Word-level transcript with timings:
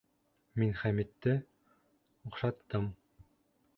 Мин 0.61 0.71
Хәмитте... 0.83 1.35
оҡшаттым. 2.31 2.93